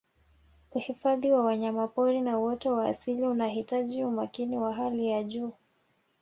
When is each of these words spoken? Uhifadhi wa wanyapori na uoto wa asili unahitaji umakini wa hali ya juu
Uhifadhi 0.71 1.31
wa 1.31 1.45
wanyapori 1.45 2.21
na 2.21 2.39
uoto 2.39 2.73
wa 2.73 2.85
asili 2.89 3.23
unahitaji 3.27 4.03
umakini 4.03 4.57
wa 4.57 4.73
hali 4.73 5.07
ya 5.07 5.23
juu 5.23 5.53